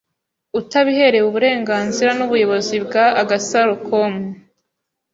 [0.59, 4.13] utabiherewe uburenganzira n’ubuyobozi bwa Agasarocom